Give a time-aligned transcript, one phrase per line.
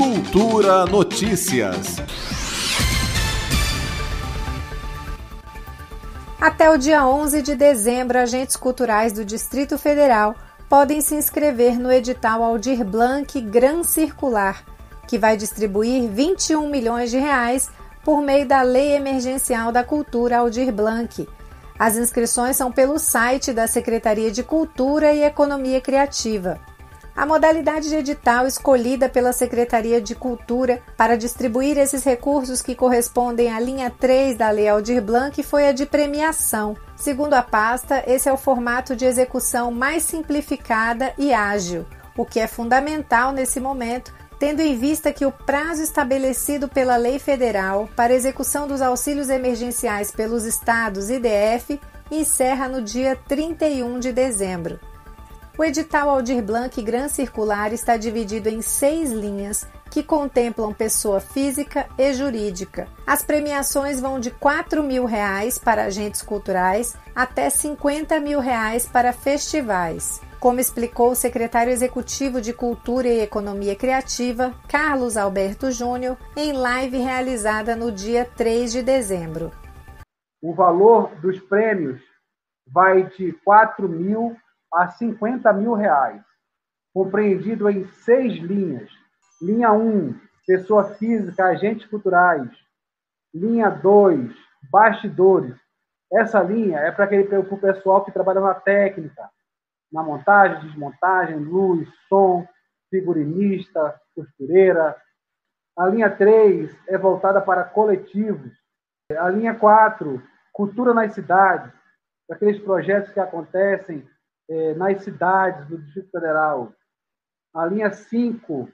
[0.00, 1.96] Cultura Notícias.
[6.40, 10.34] Até o dia 11 de dezembro, agentes culturais do Distrito Federal
[10.70, 14.64] podem se inscrever no edital Aldir Blanc Gran Circular,
[15.06, 17.68] que vai distribuir 21 milhões de reais
[18.02, 21.28] por meio da Lei Emergencial da Cultura Aldir Blanc.
[21.78, 26.58] As inscrições são pelo site da Secretaria de Cultura e Economia Criativa.
[27.14, 33.52] A modalidade de edital escolhida pela Secretaria de Cultura para distribuir esses recursos que correspondem
[33.52, 36.76] à linha 3 da Lei Aldir Blanc foi a de premiação.
[36.96, 41.84] Segundo a pasta, esse é o formato de execução mais simplificada e ágil,
[42.16, 47.18] o que é fundamental nesse momento, tendo em vista que o prazo estabelecido pela lei
[47.18, 51.78] federal para execução dos auxílios emergenciais pelos estados e DF
[52.10, 54.80] encerra no dia 31 de dezembro.
[55.60, 61.86] O edital Aldir Blanc Gran Circular está dividido em seis linhas que contemplam pessoa física
[61.98, 62.88] e jurídica.
[63.06, 69.12] As premiações vão de 4 mil reais para agentes culturais até 50 mil reais para
[69.12, 70.22] festivais.
[70.40, 76.96] Como explicou o secretário executivo de Cultura e Economia Criativa, Carlos Alberto Júnior, em live
[76.96, 79.52] realizada no dia 3 de dezembro.
[80.40, 82.00] O valor dos prêmios
[82.66, 84.34] vai de 4 mil
[84.72, 86.22] a 50 mil reais,
[86.94, 88.90] compreendido em seis linhas.
[89.40, 92.50] Linha 1, pessoa física, agentes culturais.
[93.34, 94.34] Linha 2,
[94.70, 95.56] bastidores.
[96.12, 99.30] Essa linha é para o pessoal que trabalha na técnica,
[99.92, 102.46] na montagem, desmontagem, luz, som,
[102.90, 104.96] figurinista, costureira.
[105.78, 108.52] A linha 3 é voltada para coletivos.
[109.16, 111.72] A linha 4, cultura nas cidades,
[112.30, 114.06] aqueles projetos que acontecem
[114.50, 116.72] é, nas cidades do Distrito Federal.
[117.54, 118.68] A linha 5,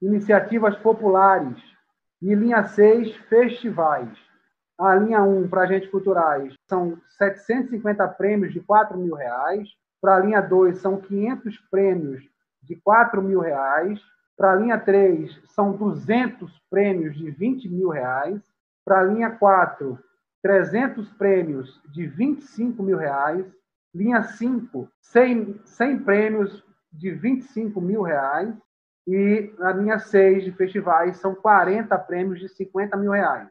[0.00, 1.60] iniciativas populares.
[2.22, 4.08] E linha 6, festivais.
[4.78, 9.68] A linha 1, para agentes culturais, são 750 prêmios de 4 mil reais.
[10.00, 12.22] Para a linha 2, são 500 prêmios
[12.62, 14.00] de 4 mil reais.
[14.36, 18.40] Para a linha 3, são 200 prêmios de 20 mil reais.
[18.84, 19.98] Para a linha 4,
[20.42, 23.44] 300 prêmios de 25 mil reais.
[23.94, 26.62] Linha 5, 100, 100 prêmios
[26.92, 28.54] de 25 mil reais.
[29.06, 33.48] E na linha 6 de festivais são 40 prêmios de 50 mil reais.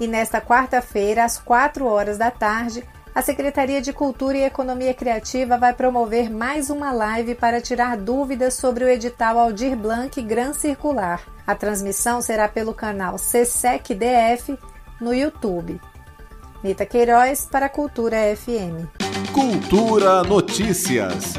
[0.00, 5.56] E nesta quarta-feira, às 4 horas da tarde, a Secretaria de Cultura e Economia Criativa
[5.56, 11.22] vai promover mais uma live para tirar dúvidas sobre o edital Aldir Blanc Gran Circular.
[11.46, 14.58] A transmissão será pelo canal CSEC DF
[15.00, 15.80] no YouTube.
[16.64, 19.03] Nita Queiroz para Cultura FM.
[19.32, 21.34] Cultura Notícias.